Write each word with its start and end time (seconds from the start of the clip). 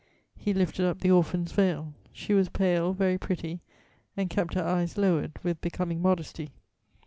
He 0.35 0.51
lifted 0.51 0.83
up 0.89 1.01
the 1.01 1.11
orphan's 1.11 1.51
veil: 1.51 1.93
she 2.11 2.33
was 2.33 2.49
pale, 2.49 2.91
very 2.91 3.19
pretty, 3.19 3.61
and 4.17 4.31
kept 4.31 4.55
her 4.55 4.63
eyes 4.63 4.97
lowered 4.97 5.33
with 5.43 5.61
becoming 5.61 6.01
modesty. 6.01 6.49